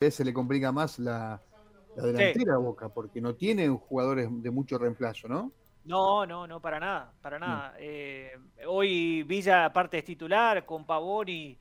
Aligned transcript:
vez 0.00 0.14
se 0.14 0.24
le 0.24 0.32
complica 0.32 0.72
más 0.72 0.98
la, 0.98 1.42
delantera 1.94 2.54
a 2.54 2.58
Boca, 2.58 2.88
porque 2.88 3.20
no 3.20 3.34
tiene 3.34 3.68
jugadores 3.68 4.28
de 4.30 4.50
mucho 4.50 4.78
reemplazo, 4.78 5.28
¿no? 5.28 5.52
No, 5.84 6.24
no, 6.24 6.46
no, 6.46 6.58
para 6.58 6.80
nada, 6.80 7.12
para 7.20 7.38
nada. 7.38 7.74
Eh, 7.78 8.32
hoy 8.66 9.22
Villa, 9.24 9.66
aparte 9.66 9.98
es 9.98 10.04
titular, 10.04 10.64
con 10.64 10.86
Pavón 10.86 11.28
y, 11.28 11.58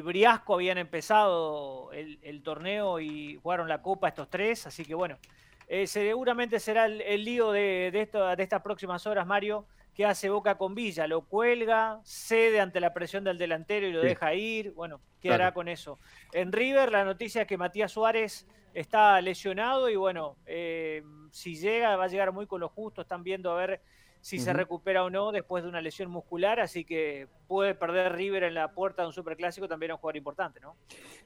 Briasco 0.00 0.54
habían 0.54 0.78
empezado 0.78 1.90
el, 1.92 2.42
torneo 2.44 3.00
y 3.00 3.40
jugaron 3.42 3.68
la 3.68 3.82
Copa 3.82 4.08
estos 4.08 4.30
tres, 4.30 4.64
así 4.66 4.84
que 4.84 4.94
bueno, 4.94 5.18
eh, 5.66 5.88
seguramente 5.88 6.60
será 6.60 6.86
el, 6.86 7.24
lío 7.24 7.50
de, 7.50 7.90
de, 7.92 8.34
de 8.36 8.42
estas 8.44 8.62
próximas 8.62 9.04
horas, 9.08 9.26
Mario, 9.26 9.66
que 9.94 10.06
hace 10.06 10.30
Boca 10.30 10.56
con 10.56 10.74
Villa, 10.74 11.06
lo 11.06 11.22
cuelga, 11.22 12.00
cede 12.04 12.60
ante 12.60 12.80
la 12.80 12.94
presión 12.94 13.24
del 13.24 13.38
delantero 13.38 13.86
y 13.86 13.92
lo 13.92 14.00
deja 14.00 14.34
ir, 14.34 14.72
bueno, 14.72 15.00
¿qué 15.20 15.30
hará 15.30 15.52
con 15.52 15.68
eso? 15.68 15.98
En 16.32 16.50
River 16.52 16.90
la 16.90 17.04
noticia 17.04 17.42
es 17.42 17.48
que 17.48 17.58
Matías 17.58 17.92
Suárez 17.92 18.46
está 18.72 19.20
lesionado 19.20 19.90
y 19.90 19.96
bueno, 19.96 20.36
eh, 20.46 21.02
si 21.30 21.56
llega 21.56 21.96
va 21.96 22.04
a 22.04 22.08
llegar 22.08 22.32
muy 22.32 22.46
con 22.46 22.60
lo 22.60 22.68
justo, 22.68 23.02
están 23.02 23.22
viendo 23.22 23.50
a 23.50 23.56
ver 23.56 23.82
si 24.22 24.38
se 24.38 24.52
recupera 24.52 25.02
o 25.02 25.10
no 25.10 25.32
después 25.32 25.64
de 25.64 25.68
una 25.68 25.80
lesión 25.80 26.08
muscular, 26.08 26.60
así 26.60 26.84
que 26.84 27.26
puede 27.48 27.74
perder 27.74 28.12
River 28.12 28.44
en 28.44 28.54
la 28.54 28.72
puerta 28.72 29.02
de 29.02 29.08
un 29.08 29.12
superclásico, 29.12 29.66
también 29.66 29.90
es 29.90 29.94
un 29.94 30.00
jugador 30.00 30.16
importante, 30.16 30.60
¿no? 30.60 30.76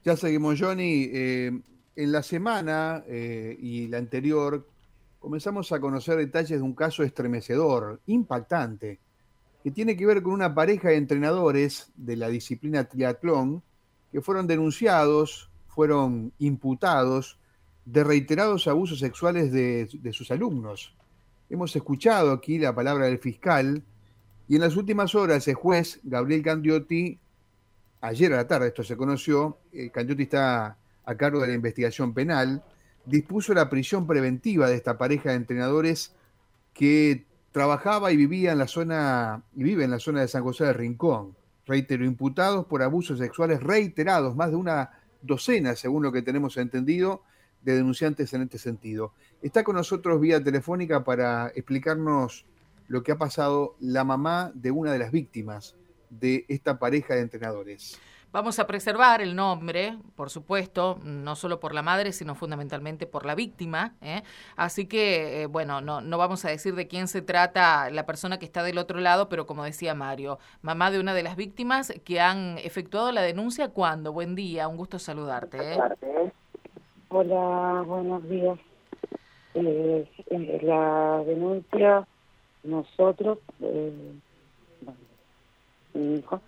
Ya 0.02 0.16
seguimos, 0.16 0.58
Johnny. 0.58 1.10
Eh, 1.12 1.50
en 1.96 2.12
la 2.12 2.22
semana 2.22 3.04
eh, 3.06 3.56
y 3.58 3.88
la 3.88 3.98
anterior 3.98 4.66
comenzamos 5.26 5.72
a 5.72 5.80
conocer 5.80 6.18
detalles 6.18 6.60
de 6.60 6.62
un 6.62 6.72
caso 6.72 7.02
estremecedor, 7.02 8.00
impactante, 8.06 9.00
que 9.64 9.72
tiene 9.72 9.96
que 9.96 10.06
ver 10.06 10.22
con 10.22 10.32
una 10.32 10.54
pareja 10.54 10.90
de 10.90 10.98
entrenadores 10.98 11.90
de 11.96 12.14
la 12.14 12.28
disciplina 12.28 12.84
triatlón 12.84 13.60
que 14.12 14.20
fueron 14.20 14.46
denunciados, 14.46 15.50
fueron 15.66 16.32
imputados 16.38 17.40
de 17.84 18.04
reiterados 18.04 18.68
abusos 18.68 19.00
sexuales 19.00 19.50
de, 19.50 20.12
sus 20.12 20.30
alumnos. 20.30 20.94
Hemos 21.50 21.74
escuchado 21.74 22.30
aquí 22.30 22.60
la 22.60 22.72
palabra 22.72 23.06
del 23.06 23.18
fiscal 23.18 23.82
y 24.46 24.54
en 24.54 24.60
las 24.60 24.76
últimas 24.76 25.16
horas 25.16 25.48
el 25.48 25.56
juez 25.56 25.98
Gabriel 26.04 26.44
Candiotti, 26.44 27.18
ayer 28.00 28.32
a 28.32 28.36
la 28.36 28.46
tarde 28.46 28.68
esto 28.68 28.84
se 28.84 28.96
conoció, 28.96 29.58
eh, 29.72 29.90
Candiotti 29.90 30.22
está 30.22 30.78
a 31.04 31.14
cargo 31.16 31.40
de 31.40 31.48
la 31.48 31.54
investigación 31.54 32.14
penal, 32.14 32.62
dispuso 33.06 33.54
la 33.54 33.70
prisión 33.70 34.06
preventiva 34.06 34.68
de 34.68 34.76
esta 34.76 34.98
pareja 34.98 35.30
de 35.30 35.36
entrenadores 35.36 36.12
que 36.74 37.24
trabajaba 37.52 38.12
y 38.12 38.16
vivía 38.16 38.52
en 38.52 38.58
la 38.58 38.68
zona 38.68 39.42
y 39.54 39.62
vive 39.62 39.84
en 39.84 39.90
la 39.90 39.98
zona 39.98 40.20
de 40.20 40.28
San 40.28 40.42
José 40.42 40.64
de 40.64 40.72
Rincón. 40.74 41.34
Reitero, 41.64 42.04
imputados 42.04 42.66
por 42.66 42.82
abusos 42.82 43.18
sexuales 43.18 43.62
reiterados, 43.62 44.36
más 44.36 44.50
de 44.50 44.56
una 44.56 44.90
docena, 45.22 45.74
según 45.74 46.02
lo 46.02 46.12
que 46.12 46.22
tenemos 46.22 46.56
entendido, 46.58 47.22
de 47.62 47.74
denunciantes 47.74 48.32
en 48.34 48.42
este 48.42 48.58
sentido. 48.58 49.12
Está 49.42 49.64
con 49.64 49.76
nosotros 49.76 50.20
vía 50.20 50.42
telefónica 50.42 51.02
para 51.02 51.48
explicarnos 51.48 52.44
lo 52.88 53.02
que 53.02 53.12
ha 53.12 53.18
pasado 53.18 53.74
la 53.80 54.04
mamá 54.04 54.52
de 54.54 54.70
una 54.70 54.92
de 54.92 54.98
las 54.98 55.10
víctimas 55.10 55.74
de 56.10 56.44
esta 56.48 56.78
pareja 56.78 57.14
de 57.14 57.22
entrenadores. 57.22 57.98
Vamos 58.36 58.58
a 58.58 58.66
preservar 58.66 59.22
el 59.22 59.34
nombre, 59.34 59.96
por 60.14 60.28
supuesto, 60.28 60.98
no 61.02 61.36
solo 61.36 61.58
por 61.58 61.72
la 61.72 61.80
madre, 61.80 62.12
sino 62.12 62.34
fundamentalmente 62.34 63.06
por 63.06 63.24
la 63.24 63.34
víctima. 63.34 63.94
¿eh? 64.02 64.20
Así 64.56 64.84
que, 64.84 65.40
eh, 65.40 65.46
bueno, 65.46 65.80
no, 65.80 66.02
no 66.02 66.18
vamos 66.18 66.44
a 66.44 66.50
decir 66.50 66.74
de 66.74 66.86
quién 66.86 67.08
se 67.08 67.22
trata 67.22 67.88
la 67.88 68.04
persona 68.04 68.38
que 68.38 68.44
está 68.44 68.62
del 68.62 68.76
otro 68.76 69.00
lado, 69.00 69.30
pero 69.30 69.46
como 69.46 69.64
decía 69.64 69.94
Mario, 69.94 70.38
mamá 70.60 70.90
de 70.90 71.00
una 71.00 71.14
de 71.14 71.22
las 71.22 71.36
víctimas 71.36 71.94
que 72.04 72.20
han 72.20 72.58
efectuado 72.58 73.10
la 73.10 73.22
denuncia 73.22 73.70
cuando. 73.70 74.12
Buen 74.12 74.34
día, 74.34 74.68
un 74.68 74.76
gusto 74.76 74.98
saludarte. 74.98 75.72
¿eh? 75.72 75.78
Hola, 77.08 77.84
buenos 77.86 78.22
días. 78.28 78.58
la 79.54 81.22
denuncia, 81.24 82.06
nosotros, 82.64 83.38
mi 85.94 86.16
hijo, 86.18 86.42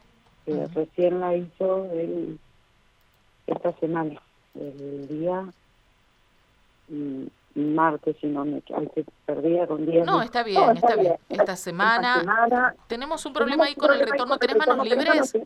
recién 0.74 1.20
la 1.20 1.34
hizo 1.34 1.84
el, 1.92 2.38
esta 3.46 3.72
semana, 3.78 4.20
el 4.54 5.08
día 5.08 5.44
mm, 6.88 7.26
martes, 7.54 8.16
si 8.20 8.26
no 8.26 8.44
me 8.44 8.62
perdía 9.26 9.66
con 9.66 9.86
día. 9.86 10.04
No, 10.04 10.22
está 10.22 10.42
bien, 10.42 10.76
está, 10.76 10.96
bien. 10.96 11.14
Esta 11.28 11.56
semana, 11.56 12.74
tenemos 12.86 13.24
un 13.26 13.32
problema 13.32 13.64
ahí 13.64 13.74
con 13.74 13.92
el 13.92 14.00
retorno. 14.00 14.38
¿Tenés 14.38 14.56
manos 14.56 14.86
libres? 14.86 15.36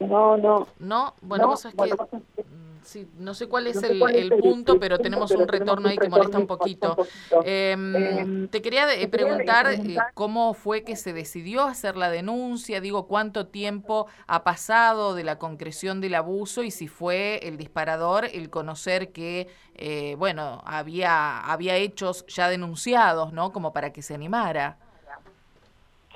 No, 0.00 0.36
no. 0.36 0.66
No, 0.78 1.14
bueno, 1.20 1.46
no, 1.46 1.54
es 1.54 1.62
que 1.62 2.44
sí, 2.84 3.08
no 3.18 3.34
sé 3.34 3.48
cuál 3.48 3.66
es 3.66 3.82
el, 3.82 4.30
punto, 4.40 4.78
pero 4.78 4.98
tenemos 4.98 5.30
un 5.32 5.46
retorno 5.48 5.88
ahí 5.88 5.98
que 5.98 6.08
molesta 6.08 6.38
un 6.38 6.46
poquito. 6.46 6.96
Em, 7.44 7.96
em, 7.96 8.48
te 8.48 8.62
quería 8.62 8.86
preguntar 9.10 9.72
eh, 9.72 9.96
cómo 10.14 10.54
fue 10.54 10.82
que 10.82 10.96
se 10.96 11.12
decidió 11.12 11.62
hacer 11.64 11.96
la 11.96 12.10
denuncia, 12.10 12.80
digo, 12.80 13.06
cuánto 13.06 13.46
tiempo 13.46 14.06
ha 14.26 14.44
pasado 14.44 15.14
de 15.14 15.24
la 15.24 15.38
concreción 15.38 16.00
del 16.00 16.14
abuso 16.14 16.62
y 16.62 16.70
si 16.70 16.88
fue 16.88 17.40
el 17.42 17.56
disparador 17.56 18.26
el 18.26 18.50
conocer 18.50 19.12
que, 19.12 19.48
eh, 19.74 20.14
bueno, 20.18 20.62
había, 20.64 21.40
había 21.40 21.76
hechos 21.76 22.26
ya 22.26 22.48
denunciados, 22.48 23.32
¿no? 23.32 23.52
Como 23.52 23.72
para 23.72 23.92
que 23.92 24.02
se 24.02 24.14
animara. 24.14 24.76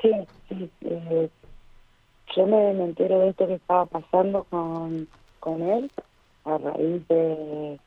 Sí, 0.03 0.11
sí. 0.49 0.71
Eh, 0.83 1.31
yo 2.35 2.47
me, 2.47 2.75
me 2.75 2.85
entero 2.85 3.21
de 3.21 3.31
esto 3.31 3.47
que 3.47 3.55
estaba 3.55 3.87
pasando 3.87 4.45
con, 4.45 5.09
con 5.41 5.63
él 5.63 5.91
a 6.47 6.59
raíz 6.59 7.07
de, 7.09 7.79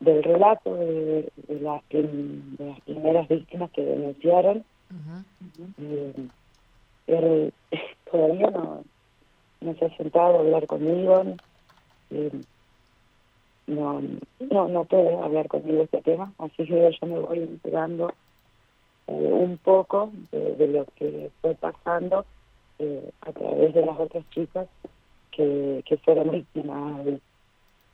del 0.00 0.22
relato 0.22 0.74
de, 0.74 1.30
las, 1.60 1.82
primeras 1.84 3.28
víctimas 3.28 3.70
que 3.72 3.84
denunciaron. 3.84 4.64
él 7.06 7.52
todavía 8.10 8.50
no, 8.50 8.84
no 9.60 9.74
se 9.74 9.84
ha 9.84 9.96
sentado 9.96 10.36
a 10.36 10.40
hablar 10.40 10.66
conmigo, 10.66 11.24
no, 13.66 14.02
no, 14.50 14.68
no 14.68 14.84
puede 14.84 15.14
hablar 15.16 15.48
conmigo 15.48 15.82
este 15.82 16.02
tema, 16.02 16.32
así 16.38 16.66
que 16.66 16.96
yo 17.00 17.06
me 17.06 17.18
voy 17.20 17.38
enterando 17.38 18.12
eh, 19.06 19.12
un 19.32 19.56
poco 19.58 20.10
de, 20.30 20.68
lo 20.68 20.84
que 20.96 21.30
fue 21.40 21.54
pasando 21.54 22.24
eh, 22.78 23.10
a 23.20 23.32
través 23.32 23.74
de 23.74 23.86
las 23.86 23.98
otras 23.98 24.28
chicas 24.30 24.68
que, 25.30 25.82
que 25.86 25.96
fueron 25.98 26.30
víctimas 26.30 27.04
de, 27.04 27.20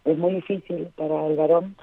es 0.05 0.19
muy 0.19 0.35
difícil 0.35 0.93
para 0.97 1.27
el 1.27 1.37
varón 1.37 1.77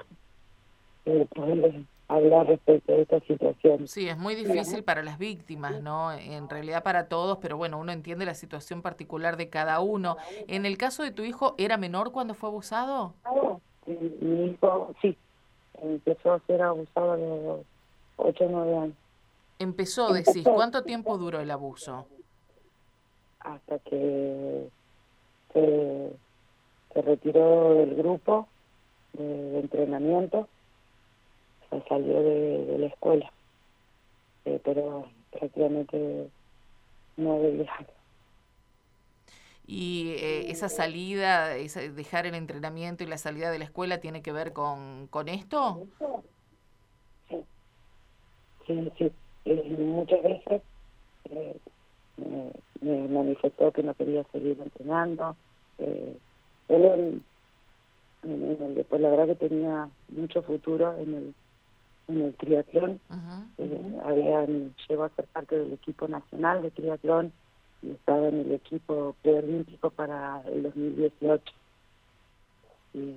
eh, 1.04 1.26
poder 1.34 1.84
hablar 2.08 2.46
respecto 2.46 2.92
a 2.92 2.96
esta 2.96 3.20
situación. 3.20 3.88
Sí, 3.88 4.08
es 4.08 4.16
muy 4.16 4.34
difícil 4.34 4.84
para 4.84 5.02
las 5.02 5.18
víctimas, 5.18 5.82
¿no? 5.82 6.12
En 6.12 6.48
realidad 6.48 6.82
para 6.82 7.08
todos, 7.08 7.38
pero 7.38 7.56
bueno, 7.56 7.78
uno 7.78 7.92
entiende 7.92 8.24
la 8.24 8.34
situación 8.34 8.82
particular 8.82 9.36
de 9.36 9.48
cada 9.48 9.80
uno. 9.80 10.16
En 10.46 10.66
el 10.66 10.78
caso 10.78 11.02
de 11.02 11.10
tu 11.10 11.22
hijo, 11.22 11.54
¿era 11.58 11.76
menor 11.76 12.12
cuando 12.12 12.34
fue 12.34 12.48
abusado? 12.48 13.14
Mi 13.86 14.46
hijo, 14.46 14.94
sí, 15.00 15.16
empezó 15.82 16.32
a 16.32 16.40
ser 16.46 16.62
abusado 16.62 17.12
a 17.12 17.16
los 17.16 17.60
8 18.16 18.44
o 18.44 18.48
9 18.50 18.76
años. 18.76 18.96
Empezó, 19.58 20.12
decís, 20.12 20.44
¿cuánto 20.44 20.82
tiempo 20.82 21.16
duró 21.18 21.40
el 21.40 21.50
abuso? 21.50 22.06
Hasta 23.40 23.78
que 23.78 24.68
se 26.96 27.02
retiró 27.02 27.74
del 27.74 27.94
grupo 27.94 28.48
de, 29.12 29.60
entrenamiento, 29.60 30.48
se 31.68 31.82
salió 31.88 32.22
de, 32.22 32.78
la 32.78 32.86
escuela, 32.86 33.30
eh, 34.46 34.58
pero 34.64 35.04
prácticamente 35.30 36.30
no 37.18 37.38
debía. 37.40 37.70
Y 39.66 40.14
eh, 40.20 40.50
esa 40.50 40.70
salida, 40.70 41.56
esa, 41.56 41.80
dejar 41.80 42.24
el 42.24 42.34
entrenamiento 42.34 43.04
y 43.04 43.08
la 43.08 43.18
salida 43.18 43.50
de 43.50 43.58
la 43.58 43.66
escuela, 43.66 43.98
¿tiene 43.98 44.22
que 44.22 44.32
ver 44.32 44.54
con, 44.54 45.08
con 45.08 45.28
esto? 45.28 45.86
Sí, 47.28 47.44
sí, 48.66 48.92
sí. 48.96 49.12
Eh, 49.44 49.76
muchas 49.78 50.22
veces 50.22 50.62
me, 52.80 53.08
manifestó 53.08 53.70
que 53.72 53.82
no 53.82 53.92
quería 53.94 54.24
seguir 54.32 54.58
entrenando. 54.62 55.36
Eh, 55.78 56.16
él 56.68 56.84
en, 56.84 58.60
el 58.60 58.74
después 58.74 59.00
la 59.00 59.10
verdad 59.10 59.26
que 59.26 59.48
tenía 59.48 59.88
mucho 60.08 60.42
futuro 60.42 60.96
en 60.98 61.14
el 61.14 61.34
en 62.08 62.22
el 62.22 62.34
triatlón. 62.34 63.00
Eh, 63.58 64.00
habían 64.04 64.74
llegó 64.88 65.04
a 65.04 65.08
ser 65.10 65.26
parte 65.26 65.58
del 65.58 65.72
equipo 65.72 66.06
nacional 66.06 66.62
de 66.62 66.70
triatlón 66.70 67.32
y 67.82 67.90
estaba 67.90 68.28
en 68.28 68.40
el 68.40 68.52
equipo 68.52 69.14
preolímpico 69.22 69.90
para 69.90 70.42
el 70.46 70.62
2018 70.64 71.52
y 72.94 73.14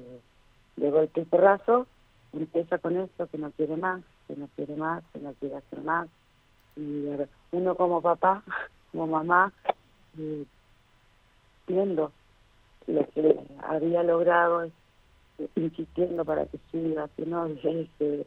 de 0.75 0.91
golpe 0.91 1.21
y 1.21 1.25
porrazo 1.25 1.87
empieza 2.33 2.77
con 2.77 2.97
esto 2.97 3.27
que 3.27 3.37
no 3.37 3.51
quiere 3.51 3.77
más 3.77 4.01
que 4.27 4.35
no 4.35 4.47
quiere 4.55 4.75
más 4.75 5.03
que 5.13 5.19
no 5.19 5.33
quiere 5.33 5.57
hacer 5.57 5.81
más. 5.81 6.07
Y 6.75 7.05
uno 7.51 7.75
como 7.75 8.01
papá 8.01 8.43
como 8.91 9.07
mamá 9.07 9.53
viendo 11.67 12.11
lo 12.87 13.07
que 13.09 13.39
había 13.61 14.03
logrado 14.03 14.69
insistiendo 15.55 16.25
para 16.25 16.45
que 16.45 16.59
siga, 16.71 17.07
que 17.15 17.25
no 17.25 17.47
que 17.97 18.25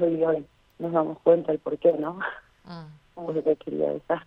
hoy 0.00 0.46
nos 0.78 0.92
damos 0.92 1.18
cuenta 1.20 1.52
el 1.52 1.58
por 1.58 1.78
qué, 1.78 1.92
¿no? 1.92 2.18
Lo 3.16 3.44
que 3.44 3.56
quería 3.56 3.92
dejar. 3.92 4.26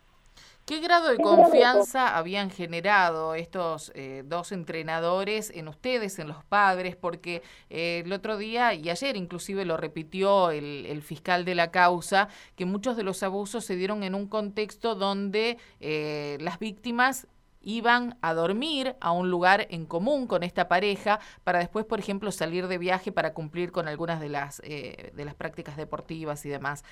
¿Qué 0.65 0.79
grado 0.79 1.09
de 1.09 1.17
confianza 1.17 2.17
habían 2.17 2.49
generado 2.49 3.35
estos 3.35 3.91
eh, 3.95 4.23
dos 4.25 4.53
entrenadores 4.53 5.51
en 5.53 5.67
ustedes, 5.67 6.19
en 6.19 6.29
los 6.29 6.41
padres? 6.45 6.95
Porque 6.95 7.41
eh, 7.69 8.03
el 8.05 8.13
otro 8.13 8.37
día 8.37 8.73
y 8.73 8.89
ayer 8.89 9.17
inclusive 9.17 9.65
lo 9.65 9.75
repitió 9.75 10.51
el, 10.51 11.01
fiscal 11.01 11.43
de 11.43 11.55
la 11.55 11.69
causa, 11.71 12.29
que 12.55 12.65
muchos 12.65 12.95
de 12.95 13.03
los 13.03 13.23
abusos 13.23 13.65
se 13.65 13.75
dieron 13.75 14.03
en 14.03 14.15
un 14.15 14.27
contexto 14.27 14.95
donde 14.95 15.57
eh, 15.81 16.37
las 16.39 16.59
víctimas 16.59 17.27
iban 17.63 18.17
a 18.21 18.33
dormir 18.33 18.95
a 18.99 19.11
un 19.11 19.29
lugar 19.31 19.67
en 19.69 19.85
común 19.85 20.27
con 20.27 20.43
esta 20.43 20.67
pareja 20.67 21.19
para 21.43 21.59
después, 21.59 21.85
por 21.85 21.99
ejemplo, 21.99 22.31
salir 22.31 22.67
de 22.67 22.77
viaje 22.77 23.11
para 23.11 23.33
cumplir 23.33 23.71
con 23.71 23.87
algunas 23.87 24.19
de 24.19 24.29
las, 24.29 24.61
de 24.61 25.25
las 25.25 25.35
prácticas 25.35 25.77
deportivas 25.77 26.45
y 26.45 26.49
demás. 26.49 26.83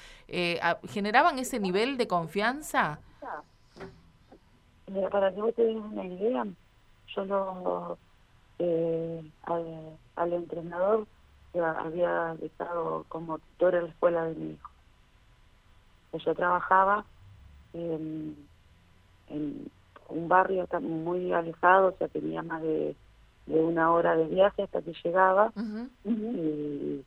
¿Generaban 0.88 1.39
ese 1.39 1.59
nivel 1.59 1.97
de 1.97 2.07
confianza? 2.07 3.00
para 5.09 5.33
que 5.33 5.41
vos 5.41 5.53
te 5.56 5.63
una 5.63 6.06
idea, 6.06 6.45
yo 7.15 7.25
lo, 7.25 7.97
eh, 8.59 9.31
al, 10.15 10.33
entrenador 10.33 11.07
que 11.53 11.59
había 11.59 12.35
estado 12.41 13.06
como 13.07 13.39
tutor 13.39 13.75
en 13.75 13.83
la 13.83 13.89
escuela 13.89 14.25
de 14.25 14.35
mi 14.35 14.51
hijo. 14.51 14.69
Yo 16.13 16.35
trabajaba 16.35 17.06
en, 17.73 18.47
un 20.12 20.28
barrio 20.28 20.68
muy 20.81 21.31
alejado, 21.34 21.90
o 21.90 21.98
sea, 21.98 22.08
tenía 22.08 22.42
más 22.44 22.62
de, 22.62 22.96
una 23.48 23.92
hora 23.92 24.16
de 24.16 24.25
viaje 24.25 24.63
hasta 24.63 24.81
que 24.81 24.94
llegaba. 25.04 25.52
Y 26.06 27.04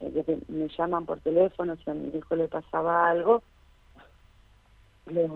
eh, 0.00 0.38
me 0.48 0.68
llaman 0.68 1.06
por 1.06 1.20
teléfono, 1.20 1.76
si 1.76 1.90
a 1.90 1.94
mi 1.94 2.16
hijo 2.16 2.36
le 2.36 2.48
pasaba 2.48 3.08
algo, 3.10 3.42
le, 5.06 5.28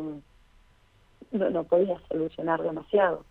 no, 1.33 1.51
no 1.51 1.65
podía 1.65 1.99
solucionar 2.09 2.63
demasiado. 2.63 3.25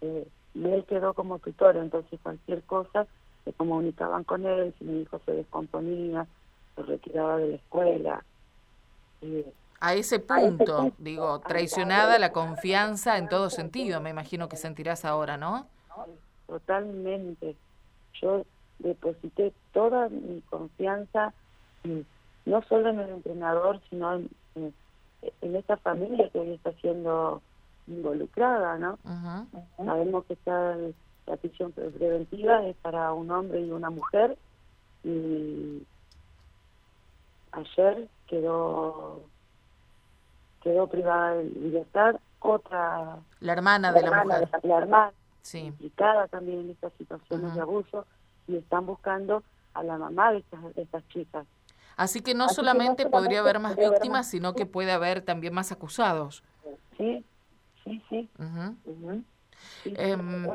Eh, 0.00 0.26
y 0.54 0.66
él 0.66 0.84
quedó 0.84 1.14
como 1.14 1.38
tutor, 1.38 1.76
entonces 1.76 2.18
cualquier 2.22 2.62
cosa 2.62 3.06
se 3.44 3.52
comunicaban 3.52 4.24
con 4.24 4.46
él, 4.46 4.74
si 4.78 4.84
mi 4.84 5.02
hijo 5.02 5.20
se 5.26 5.32
descomponía, 5.32 6.26
se 6.74 6.82
retiraba 6.82 7.38
de 7.38 7.48
la 7.48 7.56
escuela. 7.56 8.24
Eh, 9.22 9.52
a 9.80 9.94
ese 9.94 10.18
punto, 10.18 10.92
digo, 10.98 11.40
traicionada 11.40 12.18
la 12.18 12.32
confianza 12.32 13.18
en 13.18 13.28
todo 13.28 13.50
sentido, 13.50 14.00
me 14.00 14.10
imagino 14.10 14.48
que 14.48 14.56
sentirás 14.56 15.04
ahora, 15.04 15.36
¿no? 15.36 15.66
Totalmente. 16.46 17.56
Yo 18.20 18.44
deposité 18.78 19.52
toda 19.72 20.08
mi 20.08 20.40
confianza, 20.48 21.32
no 22.44 22.62
solo 22.62 22.90
en 22.90 23.00
el 23.00 23.10
entrenador, 23.10 23.80
sino 23.90 24.14
en, 24.14 24.30
en 24.54 25.56
esta 25.56 25.76
familia 25.76 26.28
que 26.30 26.38
hoy 26.38 26.52
está 26.52 26.72
siendo 26.80 27.42
involucrada, 27.86 28.78
¿no? 28.78 28.98
Sabemos 29.76 30.24
que 30.24 30.34
está 30.34 30.76
la 31.26 31.36
prisión 31.36 31.72
preventiva 31.72 32.66
es 32.66 32.76
para 32.76 33.12
un 33.12 33.30
hombre 33.30 33.60
y 33.60 33.70
una 33.70 33.90
mujer 33.90 34.36
y 35.02 35.82
ayer 37.52 38.08
quedó 38.26 39.22
quedó 40.64 40.88
privada 40.88 41.36
de 41.36 41.44
libertad 41.44 42.16
otra 42.40 43.18
la 43.40 43.52
hermana 43.52 43.92
de 43.92 44.02
la, 44.02 44.24
mujer. 44.24 44.48
la, 44.62 44.78
hermana 44.78 45.12
sí. 45.42 45.58
implicada 45.58 46.26
también 46.28 46.60
en 46.60 46.70
estas 46.70 46.92
situaciones 46.94 47.54
de 47.54 47.60
abuso 47.60 48.06
y 48.48 48.56
están 48.56 48.86
buscando 48.86 49.44
a 49.74 49.82
la 49.82 49.98
mamá 49.98 50.32
de 50.32 50.38
estas, 50.38 50.74
de 50.74 50.82
estas 50.82 51.06
chicas. 51.08 51.46
Así 51.96 52.22
que 52.22 52.34
no 52.34 52.48
solamente 52.48 53.06
podría 53.06 53.40
haber 53.40 53.60
más 53.60 53.76
víctimas, 53.76 54.28
sino 54.28 54.54
que 54.54 54.66
puede 54.66 54.90
haber 54.90 55.22
también 55.22 55.54
más 55.54 55.70
acusados. 55.70 56.42
Sí, 56.96 57.24
sí, 57.84 58.02
sí. 58.08 58.28
Em, 59.84 60.48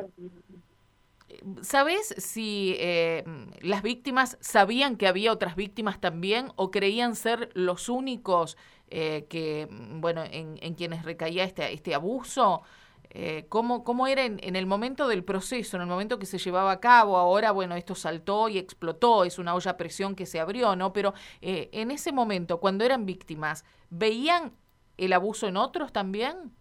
¿Sabes 1.62 2.16
si 2.18 2.76
eh, 2.80 3.24
las 3.62 3.81
víctimas 3.81 4.38
sabían 4.42 4.96
que 4.96 5.08
había 5.08 5.31
otras 5.31 5.56
víctimas 5.56 6.02
también 6.02 6.52
o 6.56 6.72
creían 6.72 7.16
ser 7.16 7.50
los 7.54 7.90
únicos 7.90 8.58
eh, 8.90 9.26
que, 9.30 9.68
bueno, 9.70 10.24
en, 10.24 10.58
en, 10.62 10.74
quienes 10.74 11.04
recaía 11.04 11.44
este, 11.44 11.72
este 11.74 11.94
abuso? 11.94 12.64
Eh, 13.12 13.46
¿cómo, 13.50 13.84
¿Cómo 13.84 14.06
era 14.06 14.24
en, 14.24 14.40
en, 14.44 14.56
el 14.56 14.68
momento 14.68 15.08
del 15.08 15.24
proceso, 15.24 15.78
en 15.78 15.81
el 15.81 15.88
momento 15.88 16.20
que 16.20 16.28
se 16.28 16.38
llevaba 16.38 16.72
a 16.72 16.80
cabo? 16.80 17.18
Ahora, 17.18 17.52
bueno, 17.52 17.75
esto 17.75 17.96
saltó 17.96 18.50
y 18.50 18.60
explotó, 18.60 19.24
es 19.24 19.40
una 19.40 19.56
olla 19.56 19.72
a 19.72 19.78
presión 19.78 20.16
que 20.16 20.28
se 20.28 20.40
abrió, 20.40 20.75
¿no? 20.75 20.94
Pero 20.94 21.14
eh, 21.42 21.70
en 21.72 21.90
ese 21.90 22.12
momento, 22.12 22.60
cuando 22.60 22.86
eran 22.86 23.06
víctimas, 23.08 23.66
¿veían 23.90 24.54
el 24.98 25.14
abuso 25.14 25.48
en 25.48 25.58
otros 25.58 25.92
también? 25.92 26.52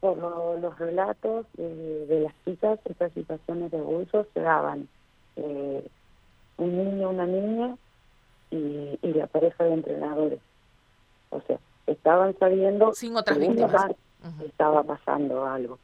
Por 0.00 0.16
los 0.18 0.78
relatos 0.78 1.46
de, 1.54 2.20
las 2.20 2.34
chicas, 2.44 2.78
estas 2.84 3.12
situaciones 3.12 3.70
de 3.70 3.78
abuso 3.78 4.26
se 4.34 4.40
daban 4.40 4.88
eh, 5.36 5.86
un 6.58 6.76
niño, 6.76 7.10
una 7.10 7.26
niña 7.26 7.76
y, 8.50 8.98
y 9.02 9.12
la 9.14 9.26
pareja 9.26 9.64
de 9.64 9.74
entrenadores. 9.74 10.40
O 11.30 11.40
sea, 11.42 11.58
estaban 11.86 12.36
sabiendo 12.38 12.92
Sin 12.92 13.16
otras 13.16 13.38
víctimas. 13.38 13.92
estaba 14.44 14.82
pasando 14.82 15.46
algo, 15.46 15.78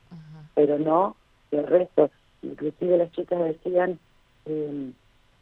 pero 0.54 0.78
no 0.78 1.16
el 1.50 1.66
resto. 1.66 2.10
Inclusive 2.42 2.98
las 2.98 3.10
chicas 3.12 3.38
decían 3.40 3.98
em, 4.44 4.92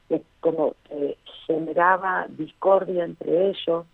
que 0.08 0.22
como 0.40 0.74
que 0.88 1.18
generaba 1.46 2.26
discordia 2.28 3.04
entre 3.04 3.50
ellos 3.50 3.84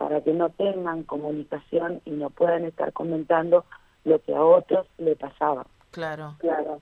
para 0.00 0.22
que 0.22 0.32
no 0.32 0.48
tengan 0.48 1.02
comunicación 1.02 2.00
y 2.06 2.12
no 2.12 2.30
puedan 2.30 2.64
estar 2.64 2.90
comentando 2.94 3.66
lo 4.04 4.18
que 4.22 4.34
a 4.34 4.42
otros 4.42 4.86
le 4.96 5.14
pasaba. 5.14 5.66
Claro. 5.90 6.36
Claro. 6.38 6.80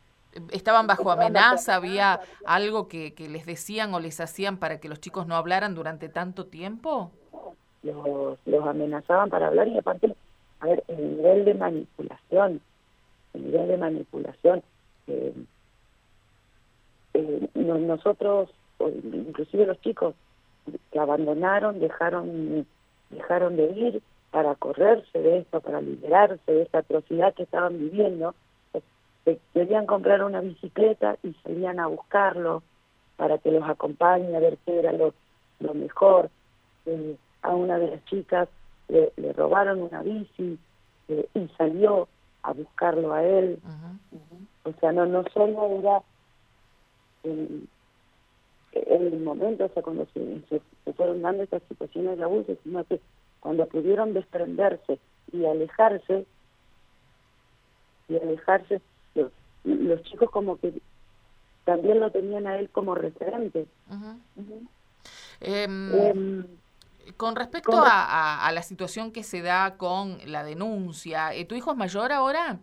¿Estaban 0.53 0.87
bajo 0.87 1.11
amenaza? 1.11 1.75
¿Había 1.75 2.21
algo 2.47 2.87
que, 2.87 3.15
que 3.15 3.29
les 3.29 3.45
decían 3.45 3.93
o 3.93 3.99
les 3.99 4.21
hacían 4.21 4.59
para 4.59 4.79
que 4.79 4.89
los 4.89 5.01
chicos 5.01 5.27
no 5.27 5.35
hablaran 5.35 5.75
durante 5.75 6.09
tanto 6.09 6.47
tiempo? 6.47 7.11
los, 7.83 8.39
los 8.47 8.67
amenazaban 8.67 9.31
para 9.31 9.49
hablar 9.49 9.67
y 9.67 9.79
aparte, 9.79 10.15
a 10.61 10.67
ver, 10.67 10.85
el 10.89 11.17
nivel 11.17 11.45
de 11.45 11.55
manipulación, 11.55 12.61
el 13.35 13.45
nivel 13.45 13.69
de 13.69 13.77
manipulación, 13.77 14.63
eh, 15.09 15.35
eh, 17.15 17.49
nosotros, 17.55 18.51
inclusive 18.81 19.67
los 19.67 19.81
chicos 19.81 20.15
que 20.93 20.99
abandonaron, 20.99 21.81
dejaron, 21.81 22.67
dejaron 23.11 23.57
de 23.57 23.71
ir 23.73 24.03
para 24.31 24.55
correrse 24.55 25.19
de 25.19 25.39
esto, 25.39 25.61
para 25.61 25.81
liberarse 25.81 26.53
de 26.53 26.63
esta 26.63 26.79
atrocidad 26.79 27.35
que 27.35 27.45
estaban 27.45 27.79
viviendo, 27.79 28.35
querían 29.53 29.87
comprar 29.87 30.23
una 30.23 30.41
bicicleta 30.41 31.17
y 31.23 31.35
salían 31.43 31.81
a 31.81 31.87
buscarlo 31.87 32.63
para 33.17 33.39
que 33.39 33.51
los 33.51 33.69
acompañe 33.69 34.35
a 34.35 34.41
ver 34.41 34.59
qué 34.65 34.79
era 34.79 34.93
lo, 34.93 35.13
lo 35.61 35.75
mejor. 35.75 36.31
Eh, 36.87 37.17
a 37.43 37.55
una 37.55 37.79
de 37.79 37.91
las 37.91 38.05
chicas 38.07 38.49
le, 38.89 39.13
robaron 39.33 39.83
una 39.83 40.03
bici 40.03 40.59
eh, 41.09 41.29
y 41.35 41.49
salió 41.57 42.09
a 42.43 42.53
buscarlo 42.53 43.13
a 43.13 43.23
él. 43.23 43.59
O 44.65 44.73
sea, 44.81 44.93
no, 44.93 45.07
no 45.07 45.25
solo 45.35 45.79
era 45.79 46.03
el, 47.25 47.69
el 48.73 49.21
momento, 49.21 49.65
o 49.65 49.69
sea, 49.69 49.83
cuando 49.83 50.07
se, 50.13 50.43
se, 50.49 50.93
fueron 50.93 51.23
dando 51.23 51.43
estas 51.43 51.63
situaciones 51.69 52.19
de 52.19 52.25
abuso, 52.25 52.57
sino 52.63 52.85
que 52.85 53.01
cuando 53.41 53.67
pudieron 53.67 54.15
desprenderse 54.15 54.99
y 55.33 55.45
alejarse, 55.45 56.27
y 58.09 58.17
alejarse, 58.17 58.81
los, 59.65 60.03
chicos 60.03 60.31
como 60.31 60.57
que 60.59 60.81
también 61.65 62.01
lo 62.01 62.11
tenían 62.11 62.47
a 62.47 62.59
él 62.59 62.71
como 62.71 62.95
referente. 62.95 63.67
Uh 63.91 64.17
con 67.17 67.37
respecto 67.37 67.73
a, 67.75 68.47
a, 68.47 68.53
la 68.53 68.63
situación 68.63 69.13
que 69.13 69.23
se 69.23 69.41
da 69.41 69.79
con 69.79 70.19
la 70.27 70.45
denuncia, 70.45 71.31
¿tu 71.49 71.55
hijo 71.55 71.71
es 71.71 71.77
mayor 71.77 72.13
ahora? 72.13 72.59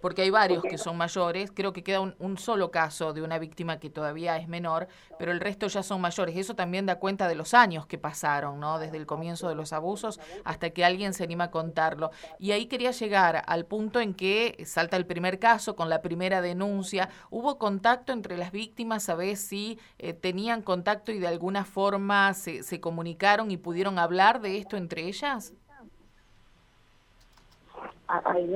Porque 0.00 0.22
hay 0.22 0.30
varios 0.30 0.62
que 0.62 0.78
son 0.78 0.96
mayores, 0.96 1.50
creo 1.52 1.72
que 1.72 1.82
queda 1.82 2.00
un, 2.00 2.38
solo 2.38 2.70
caso 2.70 3.12
de 3.12 3.22
una 3.22 3.38
víctima 3.38 3.80
que 3.80 3.90
todavía 3.90 4.36
es 4.36 4.48
menor, 4.48 4.88
pero 5.18 5.32
el 5.32 5.40
resto 5.40 5.66
ya 5.66 5.82
son 5.82 6.00
mayores. 6.00 6.36
Eso 6.36 6.54
también 6.54 6.86
da 6.86 6.98
cuenta 6.98 7.26
de 7.26 7.34
los 7.34 7.54
años 7.54 7.86
que 7.86 7.98
pasaron, 7.98 8.60
¿no? 8.60 8.78
Desde 8.78 8.96
el 8.96 9.06
comienzo 9.06 9.48
de 9.48 9.54
los 9.54 9.72
abusos 9.72 10.20
hasta 10.44 10.70
que 10.70 10.84
alguien 10.84 11.14
se 11.14 11.24
anima 11.24 11.44
a 11.44 11.50
contarlo. 11.50 12.10
Y 12.38 12.52
ahí 12.52 12.66
quería 12.66 12.92
llegar 12.92 13.42
al 13.46 13.66
punto 13.66 14.00
en 14.00 14.14
que 14.14 14.62
salta 14.64 14.96
el 14.96 15.06
primer 15.06 15.38
caso 15.38 15.74
con 15.74 15.88
la 15.88 16.00
primera 16.00 16.40
denuncia. 16.40 17.08
¿Hubo 17.30 17.58
contacto 17.58 18.12
entre 18.12 18.36
las 18.36 18.52
víctimas? 18.52 19.02
¿Sabés 19.02 19.40
si 19.40 19.78
eh, 19.98 20.12
tenían 20.12 20.62
contacto 20.62 21.10
y 21.10 21.18
de 21.18 21.26
alguna 21.26 21.64
forma 21.64 22.34
se, 22.34 22.62
se 22.62 22.80
comunicaron 22.80 23.50
y 23.50 23.56
pudieron 23.56 23.98
hablar 23.98 24.40
de 24.40 24.58
esto 24.58 24.76
entre 24.76 25.06
ellas? 25.06 25.52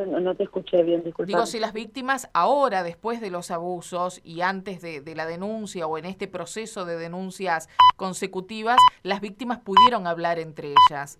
No, 0.06 0.34
te 0.34 0.44
escuché 0.44 0.82
bien, 0.82 1.02
disculpa. 1.04 1.26
Digo, 1.26 1.46
si 1.46 1.58
las 1.58 1.72
víctimas 1.72 2.30
ahora, 2.32 2.82
después 2.82 3.20
de 3.20 3.30
los 3.30 3.50
abusos 3.50 4.20
y 4.24 4.40
antes 4.40 4.80
de, 4.80 5.14
la 5.14 5.26
denuncia 5.26 5.86
o 5.86 5.98
en 5.98 6.06
este 6.06 6.28
proceso 6.28 6.84
de 6.84 6.96
denuncias 6.96 7.68
consecutivas, 7.96 8.78
las 9.02 9.20
víctimas 9.20 9.58
pudieron 9.58 10.06
hablar 10.06 10.38
entre 10.38 10.74
ellas. 10.88 11.18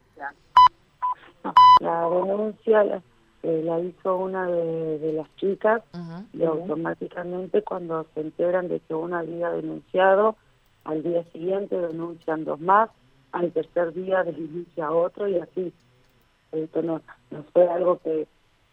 la 1.80 2.08
denuncia 2.08 2.84
la, 2.84 3.02
eh, 3.42 3.92
hizo 3.94 4.16
una 4.16 4.46
de, 4.46 5.12
las 5.12 5.36
chicas 5.36 5.82
y 6.32 6.44
automáticamente 6.44 7.62
cuando 7.62 8.06
se 8.14 8.20
enteran 8.20 8.68
de 8.68 8.80
que 8.80 8.94
una 8.94 9.18
había 9.18 9.50
denunciado, 9.50 10.36
al 10.84 11.02
día 11.02 11.24
siguiente 11.32 11.76
denuncian 11.76 12.44
dos 12.44 12.60
más, 12.60 12.90
al 13.32 13.52
tercer 13.52 13.92
día 13.92 14.22
denuncia 14.22 14.90
otro 14.90 15.28
y 15.28 15.38
así 15.38 15.72
esto 16.52 16.82
no, 16.82 17.00
no 17.30 17.42
fue 17.52 17.68
algo 17.68 17.98
que, 17.98 18.26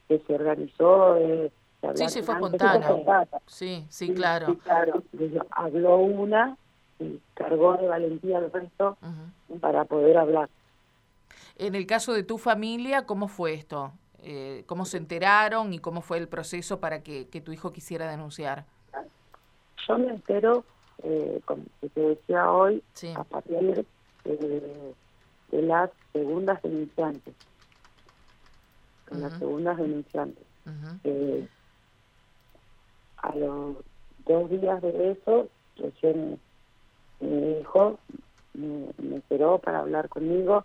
que 0.08 0.20
se 0.20 0.36
organizó. 0.36 1.16
Eh, 1.18 1.52
sí, 1.96 2.10
sí, 2.10 2.22
fue 2.22 2.36
espontáneo. 2.36 3.06
Sí, 3.48 3.86
sí, 3.90 4.14
claro. 4.14 4.58
claro. 4.64 5.04
Habló 5.52 5.98
una 5.98 6.58
y 7.00 7.20
cargó 7.34 7.78
de 7.78 7.88
valentía 7.88 8.40
el 8.40 8.52
resto 8.52 8.98
para 9.62 9.86
poder 9.86 10.18
hablar. 10.18 10.50
En 11.58 11.76
el 11.76 11.86
caso 11.86 12.14
de 12.14 12.24
tu 12.24 12.38
familia, 12.38 13.06
¿cómo 13.06 13.28
fue 13.28 13.54
esto? 13.54 13.92
Eh, 14.22 14.64
¿Cómo 14.66 14.84
se 14.86 14.98
enteraron 14.98 15.74
y 15.74 15.80
cómo 15.80 16.02
fue 16.02 16.18
el 16.18 16.28
proceso 16.28 16.80
para 16.80 17.02
que, 17.02 17.28
que 17.28 17.40
tu 17.40 17.54
hijo 17.54 17.72
quisiera 17.72 18.10
denunciar? 18.10 18.66
Yo 19.88 19.98
me 19.98 20.10
entero, 20.10 20.66
eh, 21.04 21.40
como 21.46 21.64
te 21.94 22.02
decía 22.02 22.52
hoy, 22.52 22.84
a 23.16 23.24
partir 23.24 23.86
de, 24.26 24.94
de 25.52 25.62
las 25.62 25.90
segundas 26.12 26.62
denunciantes 26.62 27.34
con 29.10 29.22
las 29.22 29.38
segundas 29.40 29.78
denunciantes. 29.78 30.46
Eh, 31.04 31.48
a 33.18 33.36
los 33.36 33.78
dos 34.26 34.50
días 34.50 34.82
de 34.82 35.12
eso, 35.12 35.50
recién 35.78 36.40
mi 37.20 37.60
hijo 37.60 38.00
me, 38.54 39.18
esperó 39.18 39.58
para 39.60 39.80
hablar 39.80 40.10
conmigo. 40.10 40.64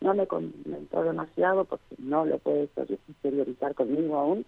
No 0.00 0.14
me 0.14 0.26
comentó 0.26 1.02
demasiado 1.02 1.64
porque 1.64 1.94
no 1.98 2.26
lo 2.26 2.38
puede 2.38 2.64
exteriorizar 2.64 3.74
conmigo 3.74 4.16
aún. 4.16 4.44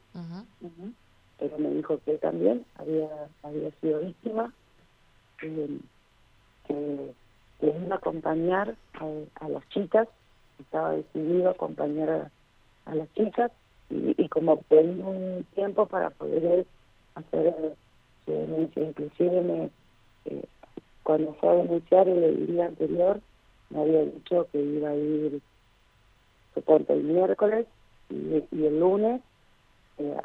Pero 1.38 1.58
me 1.58 1.70
dijo 1.70 2.00
que 2.04 2.18
también 2.18 2.66
había, 2.76 3.08
había 3.44 3.70
sido 3.80 4.00
víctima, 4.00 4.52
que, 5.38 5.78
que, 6.66 7.14
iba 7.60 7.94
a 7.94 7.98
acompañar 7.98 8.74
a, 8.94 9.44
a 9.44 9.48
las 9.48 9.68
chicas, 9.68 10.08
estaba 10.58 10.92
decidido 10.92 11.48
a 11.48 11.52
acompañar 11.52 12.30
a, 12.88 12.94
las 12.94 13.12
chicas 13.14 13.50
y, 13.90 14.28
como 14.28 14.56
pedí 14.62 15.00
un 15.00 15.46
tiempo 15.54 15.86
para 15.86 16.10
poder 16.10 16.66
hacer 17.14 17.74
su 18.24 18.32
denuncia. 18.32 18.82
Inclusive 18.82 19.40
me, 19.40 19.70
eh, 20.26 20.44
cuando 21.02 21.32
fue 21.34 21.48
a 21.50 21.54
denunciar 21.54 22.08
el 22.08 22.46
día 22.46 22.66
anterior 22.66 23.20
me 23.70 23.80
había 23.82 24.04
dicho 24.04 24.46
que 24.50 24.60
iba 24.60 24.90
a 24.90 24.96
ir 24.96 25.40
supongo 26.54 26.92
el 26.94 27.04
miércoles 27.04 27.66
y, 28.10 28.44
el 28.64 28.80
lunes 28.80 29.20
eh, 29.98 30.16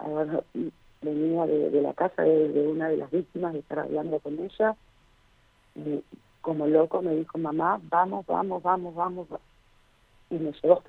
venía 1.01 1.45
de, 1.45 1.81
la 1.81 1.93
casa 1.93 2.23
de, 2.23 2.67
una 2.67 2.89
de 2.89 2.97
las 2.97 3.11
víctimas 3.11 3.53
de 3.53 3.59
estar 3.59 3.79
hablando 3.79 4.19
con 4.19 4.39
ella. 4.39 4.75
Y 5.75 6.03
como 6.41 6.67
loco 6.67 7.01
me 7.01 7.15
dijo 7.15 7.37
mamá 7.37 7.79
vamos 7.89 8.25
vamos 8.25 8.61
vamos 8.61 8.93
vamos 8.95 9.27
y 10.29 10.35
me 10.35 10.51
llevó 10.61 10.83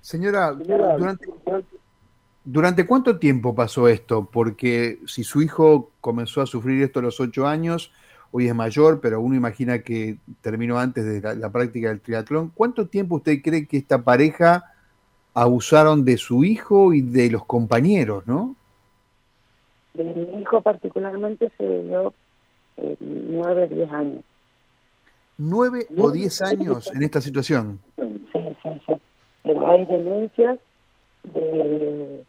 Señora, 0.00 0.56
durante, 2.44 2.86
cuánto 2.86 3.18
tiempo 3.18 3.54
pasó 3.54 3.88
esto? 3.88 4.28
Porque 4.30 5.00
si 5.06 5.24
su 5.24 5.42
hijo 5.42 5.90
comenzó 6.00 6.42
a 6.42 6.46
sufrir 6.46 6.82
esto 6.82 7.00
a 7.00 7.02
los 7.02 7.18
ocho 7.20 7.46
años, 7.46 7.92
hoy 8.30 8.46
es 8.48 8.54
mayor, 8.54 9.00
pero 9.00 9.20
uno 9.20 9.34
imagina 9.34 9.80
que 9.80 10.18
terminó 10.42 10.78
antes 10.78 11.04
de 11.04 11.34
la, 11.34 11.50
práctica 11.50 11.88
del 11.88 12.00
triatlón. 12.00 12.52
¿Cuánto 12.54 12.86
tiempo 12.86 13.16
usted 13.16 13.42
cree 13.42 13.66
que 13.66 13.78
esta 13.78 14.02
pareja 14.02 14.72
abusaron 15.34 16.04
de 16.04 16.16
su 16.16 16.44
hijo 16.44 16.94
y 16.94 17.02
de 17.02 17.30
los 17.30 17.44
compañeros, 17.44 18.26
no? 18.26 18.54
De 19.94 20.04
mi 20.04 20.40
hijo 20.40 20.60
particularmente 20.60 21.50
se 21.58 21.82
dio 21.82 22.14
eh, 22.76 22.96
nueve, 23.00 23.68
diez 23.68 23.90
años. 23.90 24.22
¿Nueve 25.38 25.86
o 25.98 26.10
diez 26.10 26.40
años 26.42 26.90
en 26.94 27.02
esta 27.02 27.20
situación? 27.20 27.80
Pero 29.46 29.70
hay 29.70 29.86
denuncias 29.86 30.58
de, 31.22 32.24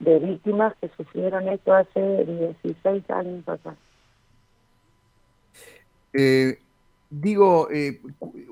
de 0.00 0.18
víctimas 0.18 0.74
que 0.80 0.90
sufrieron 0.96 1.48
esto 1.48 1.72
hace 1.72 2.24
16 2.62 3.10
años 3.10 3.48
atrás. 3.48 3.76
Eh, 6.12 6.58
digo, 7.08 7.70
eh, 7.70 8.00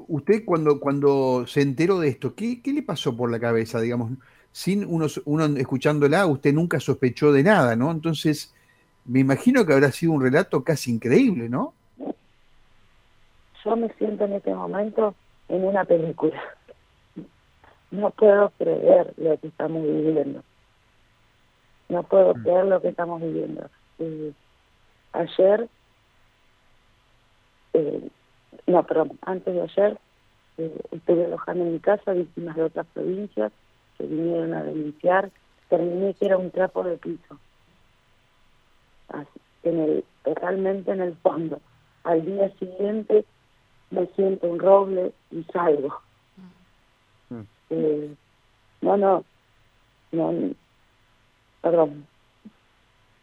usted 0.09 0.44
cuando, 0.44 0.80
cuando 0.80 1.47
se 1.47 1.61
enteró 1.61 2.00
de 2.00 2.09
esto, 2.09 2.35
¿qué, 2.35 2.62
¿qué, 2.62 2.73
le 2.73 2.82
pasó 2.82 3.14
por 3.16 3.30
la 3.30 3.38
cabeza? 3.38 3.80
Digamos, 3.80 4.12
sin 4.50 4.85
uno, 4.87 5.06
uno 5.26 5.44
escuchándola, 5.59 6.26
usted 6.26 6.54
nunca 6.54 6.80
sospechó 6.80 7.32
de 7.32 7.42
nada, 7.42 7.76
¿no? 7.76 7.90
Entonces, 7.90 8.54
me 9.04 9.21
imagino 9.21 9.66
que 9.66 9.75
habrá 9.75 9.92
sido 9.92 10.12
un 10.12 10.23
relato 10.23 10.64
casi 10.64 10.90
increíble, 10.90 11.50
¿no? 11.50 11.75
Yo 13.64 13.76
me 13.76 13.92
siento 13.99 14.25
en 14.25 14.32
este 14.32 14.54
momento 14.54 15.14
en 15.49 15.64
una 15.64 15.85
película 15.85 16.40
no 17.93 18.11
puedo 18.11 18.51
creer 18.59 19.13
lo 19.19 19.39
que 19.39 19.47
estamos 19.47 19.83
viviendo. 19.83 20.43
No 21.89 22.03
puedo 22.03 22.35
mm. 22.35 22.43
creer 22.43 22.65
lo 22.65 22.81
que 22.81 22.89
estamos 22.89 23.21
viviendo. 23.21 23.69
ayer, 25.13 25.69
eh, 27.75 28.09
no, 28.67 28.83
perdón, 28.85 29.19
antes 29.21 29.55
de 29.55 29.61
ayer, 29.61 29.99
eh, 30.57 30.81
estuve 30.91 31.27
alojando 31.27 31.65
en 31.65 31.75
mi 31.75 31.81
casa 31.81 32.13
víctimas 32.13 32.57
de 32.57 32.63
otras 32.63 32.87
provincias 32.95 33.53
que 33.99 34.07
vinieron 34.07 34.55
a 34.55 34.65
denunciar. 34.65 35.31
Terminé 35.69 36.15
que 36.15 36.27
era 36.27 36.39
un 36.39 36.51
trapo 36.51 36.83
de 36.83 36.97
piso. 36.97 37.39
Así, 39.09 39.41
en 39.65 39.81
el, 39.81 40.05
totalmente 40.25 40.93
en 40.93 41.03
el 41.03 41.15
fondo. 41.17 41.61
Al 42.05 42.25
día 42.25 42.51
siguiente 42.59 43.27
me 43.91 44.07
siento 44.17 44.47
un 44.47 44.59
roble 44.59 45.13
y 45.31 45.45
salgo. 45.45 46.01
Eh, 47.75 48.14
no, 48.83 48.97
no, 48.99 49.25
no, 50.12 50.55
perdón, 51.62 52.07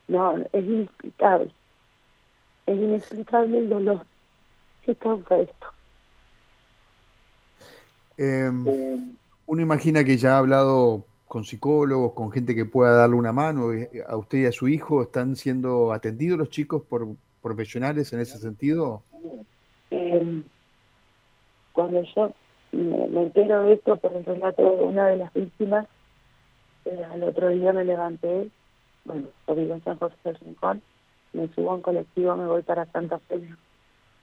no, 0.07 0.37
es 0.37 0.65
inexplicable, 0.65 1.51
es 2.65 2.77
inexplicable 2.77 3.59
el 3.59 3.69
dolor 3.69 4.05
que 4.83 4.95
causa 4.95 5.37
esto. 5.37 5.67
Em, 8.17 8.65
uno 9.45 9.61
imagina 9.61 10.03
que 10.03 10.17
ya 10.17 10.35
ha 10.35 10.37
hablado 10.39 11.05
con 11.27 11.43
psicólogos, 11.43 12.13
con 12.13 12.31
gente 12.31 12.55
que 12.55 12.65
pueda 12.65 12.93
darle 12.93 13.17
una 13.17 13.31
mano, 13.31 13.71
eh, 13.71 14.03
a 14.07 14.17
usted 14.17 14.39
y 14.39 14.45
a 14.47 14.51
su 14.51 14.67
hijo, 14.67 15.03
¿están 15.03 15.35
siendo 15.35 15.93
atendidos 15.93 16.39
los 16.39 16.49
chicos 16.49 16.81
por 16.81 17.07
profesionales 17.43 18.11
en 18.13 18.21
ese 18.21 18.39
sentido? 18.39 19.03
Eh, 19.91 20.41
cuando 21.71 22.01
yo 22.15 22.33
me, 22.71 23.21
entero 23.21 23.63
de 23.63 23.73
esto 23.73 23.97
por 23.97 24.13
el 24.13 24.25
relato 24.25 24.63
de 24.63 24.83
una 24.83 25.07
de 25.07 25.17
las 25.17 25.33
víctimas. 25.33 25.87
Eh, 26.85 27.03
al 27.11 27.23
otro 27.23 27.49
día 27.49 27.73
me 27.73 27.85
levanté, 27.85 28.49
bueno, 29.05 29.27
vivo 29.47 29.73
en 29.73 29.83
San 29.83 29.97
José 29.97 30.15
del 30.23 30.35
Rincón, 30.35 30.81
me 31.33 31.47
subo 31.49 31.71
a 31.71 31.75
un 31.75 31.81
colectivo, 31.81 32.35
me 32.35 32.47
voy 32.47 32.61
para 32.63 32.85
Santa 32.87 33.19
Fe. 33.19 33.41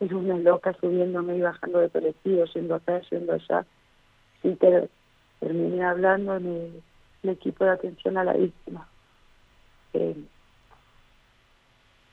Es 0.01 0.13
una 0.13 0.37
loca 0.37 0.75
subiéndome 0.81 1.37
y 1.37 1.41
bajando 1.41 1.79
de 1.79 1.89
colectivo, 1.89 2.45
yendo 2.45 2.75
acá, 2.75 3.01
yendo 3.11 3.33
allá. 3.33 3.65
Pero 4.43 4.89
terminé 5.41 5.85
hablando 5.85 6.37
en 6.37 6.47
el, 6.47 6.83
equipo 7.31 7.65
de 7.65 7.71
atención 7.71 8.17
a 8.19 8.25
la 8.25 8.35
víctima. 8.35 8.89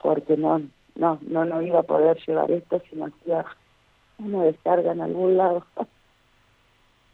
Porque 0.01 0.37
no, 0.37 0.61
no, 0.95 1.19
no, 1.21 1.45
no 1.45 1.61
iba 1.61 1.79
a 1.79 1.83
poder 1.83 2.17
llevar 2.25 2.49
esto 2.51 2.81
si 2.89 2.95
no 2.95 3.05
hacía 3.05 3.45
una 4.17 4.43
descarga 4.43 4.91
en 4.91 5.01
algún 5.01 5.37
lado. 5.37 5.65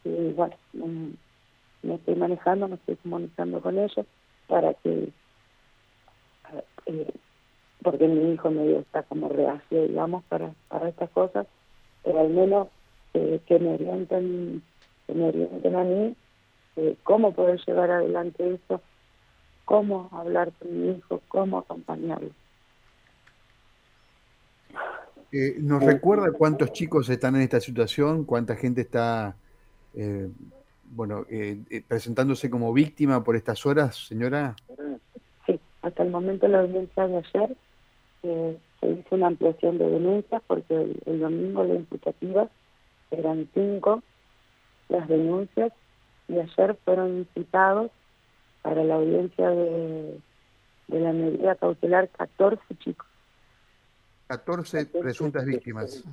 y 0.03 0.32
bueno, 0.34 0.56
me, 1.84 1.96
estoy 1.96 2.15
manejando, 2.15 2.68
me 2.68 2.75
estoy 2.75 2.96
comunicando 2.98 3.62
con 3.62 3.77
ellos 3.77 4.06
para 4.48 4.74
que, 4.75 5.10
eh, 6.86 7.13
porque 7.84 8.08
mi 8.08 8.34
hijo 8.34 8.50
medio 8.50 8.79
está 8.79 9.03
como 9.03 9.29
reacio, 9.29 9.88
digamos, 9.88 10.24
para, 10.25 10.51
para 10.68 10.89
estas 10.89 11.10
cosas, 11.12 11.48
pero 12.03 12.20
al 12.20 12.29
menos 12.29 12.68
eh, 13.13 13.41
que 13.46 13.60
me 13.60 13.74
orienten, 13.74 14.62
que 15.08 15.13
me 15.13 15.29
orienten 15.29 15.75
a 15.75 15.84
mí 15.84 16.15
eh, 16.77 16.96
cómo 17.03 17.34
poder 17.34 17.60
llevar 17.65 17.91
adelante 17.91 18.56
eso, 18.56 18.82
cómo 19.65 20.10
hablar 20.12 20.51
con 20.60 20.82
mi 20.82 20.98
hijo, 20.98 21.22
cómo 21.27 21.60
acompañarlo. 21.60 22.32
¿Nos 25.60 25.84
recuerda 25.84 26.32
cuántos 26.32 26.72
chicos 26.72 27.08
están 27.10 27.36
en 27.36 27.44
esta 27.44 27.60
situación? 27.60 28.24
¿Cuánta 28.24 28.56
gente 28.56 28.82
está 28.82 29.36
eh, 29.96 30.29
bueno, 30.91 31.25
presentándose 31.88 32.50
como 32.50 32.74
víctima 32.74 33.24
por 33.24 33.36
estas 33.36 33.65
horas, 33.65 34.08
señora. 34.08 34.55
Sí, 35.46 35.60
hasta 35.81 36.03
el 36.03 36.10
momento 36.10 36.48
la 36.48 36.62
audiencia 36.62 37.08
de 37.08 37.17
ayer 37.17 37.55
se 38.22 38.89
hizo 38.89 39.15
una 39.15 39.27
ampliación 39.27 39.77
de 39.77 39.89
denuncias 39.89 40.41
porque 40.48 40.96
el, 41.05 41.19
domingo 41.19 41.63
la 41.63 41.75
imputativa 41.75 42.50
eran 43.12 43.48
cinco 43.53 44.01
las 44.89 45.08
denuncias 45.08 45.72
y 46.27 46.39
ayer 46.39 46.77
fueron 46.84 47.27
citados 47.34 47.91
para 48.62 48.84
la 48.84 48.96
audiencia 48.96 49.50
de, 49.50 50.19
de 50.88 51.00
la 51.00 51.13
medida 51.13 51.55
cautelar 51.55 52.10
14 52.10 52.62
chicos. 52.79 53.08
14, 54.27 54.86
presuntas 54.86 55.46
víctimas. 55.46 56.03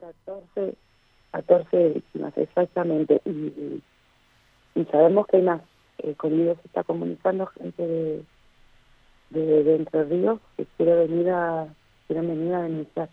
14, 0.00 0.76
14 1.36 1.88
víctimas, 1.90 2.36
exactamente. 2.38 3.20
Y, 3.26 3.82
y, 4.74 4.84
sabemos 4.86 5.26
que 5.26 5.36
hay 5.38 5.42
más. 5.42 5.60
Eh, 5.98 6.14
conmigo 6.14 6.54
se 6.60 6.68
está 6.68 6.82
comunicando 6.82 7.46
gente 7.46 7.86
de, 7.86 8.24
de, 9.30 9.76
Entre 9.76 10.04
Ríos 10.04 10.40
que 10.56 10.66
quiere 10.76 11.06
venir 11.06 11.30
a, 11.30 11.66
quiere 12.06 12.26
venir 12.26 12.54
a 12.54 12.62
denunciar. 12.62 13.08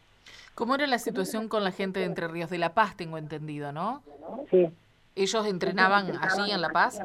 ¿Cómo 0.56 0.76
era 0.76 0.88
la 0.88 1.00
situación 1.00 1.48
con 1.48 1.64
la 1.64 1.72
gente 1.72 2.00
de 2.00 2.06
Entre 2.06 2.28
Ríos? 2.28 2.50
De 2.50 2.58
La 2.58 2.74
Paz, 2.74 2.96
tengo 2.96 3.18
entendido, 3.18 3.72
¿no? 3.72 4.04
Sí. 4.50 4.70
¿Ellos 5.16 5.46
entrenaban 5.46 6.12
allí 6.22 6.52
en 6.52 6.62
La 6.62 6.70
Paz? 6.70 7.00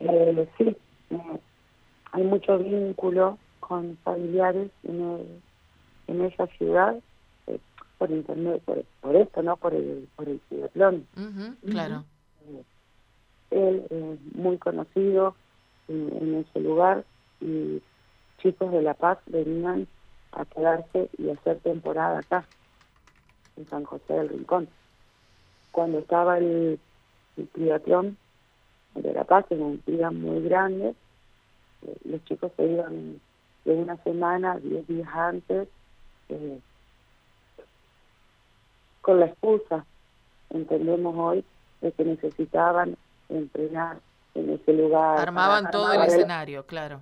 Eh, 0.00 0.48
sí. 0.58 0.76
hay 2.12 2.22
mucho 2.22 2.58
vínculo 2.58 3.38
con 3.60 3.96
familiares 3.98 4.70
en, 4.84 5.40
en 6.06 6.24
esa 6.24 6.46
ciudad 6.46 6.96
eh, 6.96 7.02
por 7.98 8.10
internet, 8.10 8.62
por, 8.64 9.16
esto, 9.16 9.42
¿no? 9.42 9.56
Por 9.56 9.74
el, 9.74 10.08
por 10.16 10.28
el 10.28 10.40
ciclón. 10.48 11.06
claro. 11.68 12.04
él 13.50 13.84
es 13.90 14.36
muy 14.36 14.56
conocido 14.58 15.34
en, 15.88 16.34
ese 16.34 16.60
lugar 16.60 17.04
y 17.40 17.82
chicos 18.38 18.70
de 18.70 18.82
La 18.82 18.94
Paz 18.94 19.18
venían 19.26 19.88
a 20.32 20.44
quedarse 20.44 21.10
y 21.18 21.30
hacer 21.30 21.58
temporada 21.60 22.20
acá, 22.20 22.46
en 23.56 23.66
San 23.68 23.84
José 23.84 24.12
del 24.12 24.28
Rincón. 24.28 24.68
Cuando 25.72 25.98
estaba 25.98 26.38
el, 26.38 26.78
el 27.36 27.48
triatlón 27.48 28.16
de 28.94 29.12
La 29.12 29.24
Paz, 29.24 29.46
en 29.50 29.62
un 29.62 29.82
día 29.86 30.10
muy 30.10 30.42
grande, 30.42 30.94
eh, 31.82 31.96
los 32.04 32.24
chicos 32.24 32.52
se 32.56 32.66
iban 32.66 33.20
de 33.64 33.72
una 33.72 33.96
semana, 34.04 34.58
diez 34.58 34.86
días 34.86 35.08
antes, 35.12 35.68
eh, 36.28 36.60
con 39.08 39.20
la 39.20 39.24
excusa, 39.24 39.86
entendemos 40.50 41.14
hoy, 41.16 41.42
de 41.80 41.92
que 41.92 42.04
necesitaban 42.04 42.94
entrenar 43.30 43.96
en 44.34 44.50
ese 44.50 44.74
lugar. 44.74 45.18
Armaban 45.18 45.70
todo 45.70 45.90
el 45.94 46.02
escenario, 46.02 46.66
claro. 46.66 47.00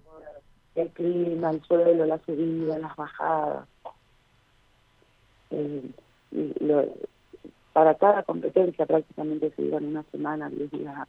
El 0.76 0.88
clima, 0.90 1.50
el 1.50 1.60
suelo, 1.64 2.06
la 2.06 2.20
subida, 2.20 2.78
las 2.78 2.94
bajadas. 2.94 3.66
Eh, 5.50 5.90
para 7.72 7.96
cada 7.96 8.22
competencia 8.22 8.86
prácticamente 8.86 9.52
se 9.56 9.62
iban 9.62 9.86
una 9.86 10.04
semana, 10.12 10.48
diez 10.48 10.70
días. 10.70 11.08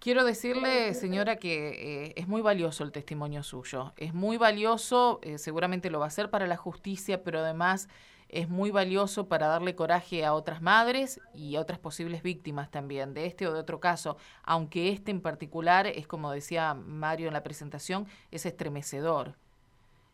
Quiero 0.00 0.24
decirle, 0.24 0.94
señora, 0.94 1.36
que 1.36 2.06
eh, 2.06 2.12
es 2.16 2.26
muy 2.26 2.40
valioso 2.40 2.84
el 2.84 2.90
testimonio 2.90 3.42
suyo. 3.42 3.92
Es 3.98 4.14
muy 4.14 4.38
valioso, 4.38 5.20
eh, 5.22 5.36
seguramente 5.36 5.90
lo 5.90 5.98
va 5.98 6.06
a 6.06 6.08
hacer 6.08 6.30
para 6.30 6.46
la 6.46 6.56
justicia, 6.56 7.22
pero 7.22 7.40
además 7.40 7.86
es 8.30 8.48
muy 8.48 8.70
valioso 8.70 9.28
para 9.28 9.46
darle 9.46 9.74
coraje 9.74 10.24
a 10.24 10.32
otras 10.32 10.62
madres 10.62 11.20
y 11.34 11.56
a 11.56 11.60
otras 11.60 11.78
posibles 11.78 12.22
víctimas 12.22 12.70
también, 12.70 13.12
de 13.12 13.26
este 13.26 13.46
o 13.46 13.52
de 13.52 13.60
otro 13.60 13.78
caso, 13.78 14.16
aunque 14.42 14.88
este 14.88 15.10
en 15.10 15.20
particular 15.20 15.86
es, 15.86 16.06
como 16.06 16.32
decía 16.32 16.72
Mario 16.72 17.26
en 17.28 17.34
la 17.34 17.42
presentación, 17.42 18.06
es 18.30 18.46
estremecedor. 18.46 19.36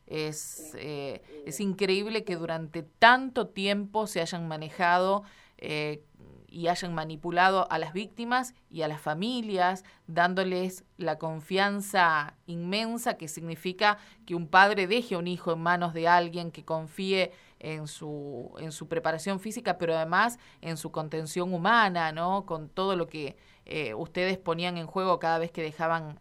Es, 0.08 0.72
eh, 0.76 1.22
es 1.46 1.60
increíble 1.60 2.24
que 2.24 2.34
durante 2.34 2.82
tanto 2.82 3.48
tiempo 3.48 4.08
se 4.08 4.20
hayan 4.20 4.48
manejado 4.48 5.22
eh, 5.58 6.02
y 6.48 6.68
hayan 6.68 6.94
manipulado 6.94 7.70
a 7.70 7.78
las 7.78 7.92
víctimas 7.92 8.54
y 8.70 8.82
a 8.82 8.88
las 8.88 9.00
familias, 9.00 9.84
dándoles 10.06 10.84
la 10.96 11.18
confianza 11.18 12.34
inmensa 12.46 13.16
que 13.16 13.28
significa 13.28 13.98
que 14.24 14.34
un 14.34 14.48
padre 14.48 14.86
deje 14.86 15.14
a 15.14 15.18
un 15.18 15.26
hijo 15.26 15.52
en 15.52 15.60
manos 15.60 15.94
de 15.94 16.08
alguien 16.08 16.50
que 16.50 16.64
confíe 16.64 17.32
en 17.58 17.88
su, 17.88 18.54
en 18.58 18.72
su 18.72 18.88
preparación 18.88 19.40
física, 19.40 19.78
pero 19.78 19.94
además 19.94 20.38
en 20.60 20.76
su 20.76 20.92
contención 20.92 21.52
humana, 21.54 22.12
¿no? 22.12 22.46
Con 22.46 22.68
todo 22.68 22.96
lo 22.96 23.08
que 23.08 23.36
eh, 23.64 23.94
ustedes 23.94 24.38
ponían 24.38 24.76
en 24.76 24.86
juego 24.86 25.18
cada 25.18 25.38
vez 25.38 25.50
que 25.50 25.62
dejaban 25.62 26.20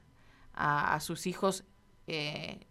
a, 0.53 0.99
sus 1.01 1.27
hijos 1.27 1.65
eh, 2.07 2.65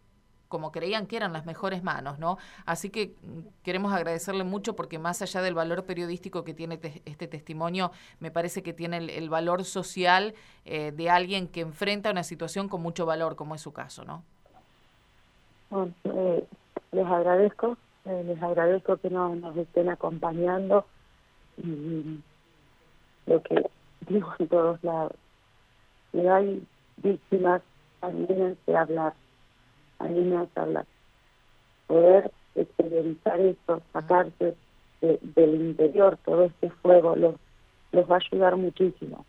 como 0.54 0.70
creían 0.70 1.08
que 1.08 1.16
eran 1.16 1.32
las 1.32 1.46
mejores 1.46 1.82
manos, 1.82 2.20
¿no? 2.20 2.38
Así 2.64 2.88
que 2.88 3.08
mm, 3.08 3.64
queremos 3.64 3.92
agradecerle 3.92 4.44
mucho 4.44 4.76
porque 4.76 5.00
más 5.00 5.20
allá 5.20 5.42
del 5.42 5.52
valor 5.52 5.82
periodístico 5.82 6.44
que 6.44 6.54
tiene 6.54 6.78
este 7.06 7.26
testimonio, 7.26 7.90
me 8.20 8.30
parece 8.30 8.62
que 8.62 8.72
tiene 8.72 8.98
el, 8.98 9.28
valor 9.28 9.64
social 9.64 10.32
eh, 10.64 10.92
de 10.92 11.10
alguien 11.10 11.48
que 11.48 11.62
enfrenta 11.62 12.12
una 12.12 12.22
situación 12.22 12.68
con 12.68 12.82
mucho 12.82 13.04
valor, 13.04 13.34
como 13.34 13.56
es 13.56 13.62
su 13.62 13.72
caso, 13.72 14.04
¿no? 14.04 14.22
Eh, 16.04 16.46
les 16.92 17.06
agradezco, 17.06 17.76
eh, 18.04 18.22
les 18.24 18.40
agradezco 18.40 18.96
que 18.98 19.10
nos, 19.10 19.36
nos 19.36 19.56
estén 19.56 19.88
acompañando 19.88 20.86
lo 23.26 23.42
que 23.42 23.68
digo 24.06 24.32
en 24.38 24.46
todos 24.46 24.84
lados, 24.84 25.16
si 26.12 26.20
hay 26.28 26.64
víctimas, 26.98 27.60
también 27.98 28.56
se 28.64 28.76
hablar 28.76 29.14
me 30.00 30.48
hablar. 30.56 30.86
Poder 31.86 32.30
exteriorizar 32.54 33.40
esto, 33.40 33.82
sacarse 33.92 34.54
del 35.00 35.54
interior 35.54 36.18
todo 36.24 36.44
este 36.44 36.70
fuego, 36.70 37.14
los, 37.16 37.34
los 37.92 38.10
va 38.10 38.16
a 38.16 38.18
ayudar 38.18 38.56
muchísimo. 38.56 39.24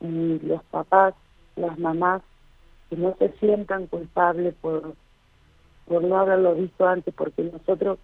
Y 0.00 0.38
los 0.40 0.62
papás, 0.64 1.14
las 1.56 1.78
mamás, 1.78 2.22
que 2.90 2.96
no 2.96 3.14
se 3.18 3.32
sientan 3.38 3.86
culpables 3.86 4.54
por, 4.60 4.94
por 5.86 6.04
no 6.04 6.18
haberlo 6.18 6.54
visto 6.54 6.86
antes, 6.86 7.14
porque 7.14 7.42
nosotros 7.42 7.98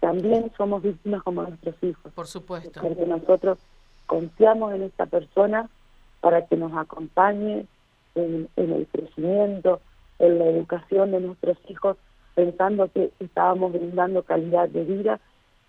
también 0.00 0.52
somos 0.56 0.82
víctimas 0.82 1.22
como 1.22 1.42
nuestros 1.42 1.76
hijos. 1.82 2.12
Por 2.12 2.26
supuesto. 2.26 2.80
Porque 2.80 3.06
nosotros 3.06 3.58
confiamos 4.06 4.74
en 4.74 4.82
esta 4.82 5.06
persona 5.06 5.68
para 6.20 6.46
que 6.46 6.56
nos 6.56 6.72
acompañe 6.76 7.66
en, 8.14 8.48
en 8.56 8.72
el 8.72 8.86
crecimiento, 8.86 9.80
en 10.18 10.38
la 10.38 10.46
educación 10.46 11.10
de 11.10 11.20
nuestros 11.20 11.58
hijos 11.68 11.96
pensando 12.34 12.90
que 12.92 13.10
estábamos 13.20 13.72
brindando 13.72 14.22
calidad 14.22 14.68
de 14.68 14.84
vida 14.84 15.20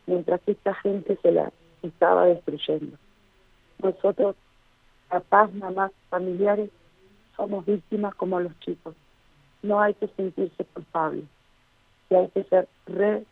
mientras 0.08 0.41
que 0.41 0.51
esta 0.51 0.73
gente 0.75 1.17
se 1.21 1.31
la 1.31 1.51
estaba 1.81 2.25
destruyendo. 2.25 2.97
Nosotros, 3.81 4.36
papás, 5.10 5.53
mamás, 5.53 5.91
familiares, 6.10 6.69
somos 7.36 7.65
víctimas 7.65 8.15
como 8.15 8.39
los 8.39 8.58
chicos. 8.60 8.95
No 9.62 9.79
hay 9.79 9.93
que 9.95 10.08
sentirse 10.08 10.63
culpables, 10.65 11.25
y 12.10 12.15
hay 12.15 12.27
que 12.29 12.43
ser 12.45 12.67
re 12.86 13.25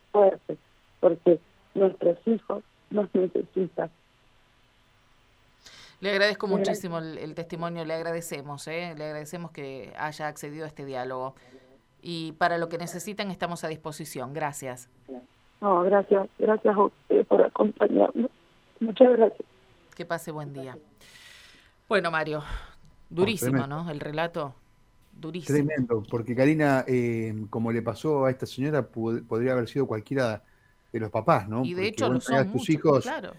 porque 1.00 1.40
nuestros 1.76 2.18
hijos 2.28 2.64
nos 2.90 3.14
necesitan. 3.14 3.90
Le 6.04 6.10
agradezco 6.10 6.48
muchísimo 6.48 6.98
el, 7.00 7.34
testimonio, 7.34 7.86
le 7.86 7.94
agradecemos, 7.94 8.68
¿eh? 8.68 8.94
le 8.98 9.06
agradecemos 9.06 9.52
que 9.52 9.94
haya 9.98 10.28
accedido 10.28 10.66
a 10.66 10.68
este 10.68 10.84
diálogo. 10.84 11.34
Y 12.02 12.34
para 12.34 12.58
lo 12.58 12.68
que 12.68 12.78
necesitan 12.78 13.32
estamos 13.32 13.64
a 13.64 13.70
disposición. 13.70 14.34
Gracias. 14.34 14.90
No, 15.62 15.82
gracias. 15.84 16.28
Gracias 16.38 16.76
a 16.76 17.24
por 17.24 17.42
acompañarnos. 17.42 18.30
Muchas 18.82 19.14
gracias. 19.14 19.48
Que 19.96 20.06
pase 20.06 20.32
buen 20.32 20.52
día. 20.52 20.78
Bueno, 21.88 22.12
Mario, 22.12 22.44
durísimo, 23.10 23.66
¿no? 23.66 23.90
El 23.90 24.02
relato, 24.02 24.56
durísimo. 25.14 25.56
Tremendo, 25.56 26.04
porque 26.12 26.36
Karina, 26.36 26.84
eh, 26.86 27.46
como 27.50 27.72
le 27.72 27.82
pasó 27.82 28.26
a 28.26 28.30
esta 28.30 28.46
señora, 28.46 28.86
podría 28.86 29.54
haber 29.54 29.70
sido 29.70 29.88
cualquiera 29.88 30.44
de 30.92 31.00
los 31.00 31.10
papás, 31.10 31.48
¿no? 31.48 31.64
Y 31.64 31.74
de 31.74 31.88
hecho 31.88 32.10
lo 32.10 32.20
son 32.20 32.52
tus 32.52 32.70
hijos 32.70 33.04
claro 33.04 33.32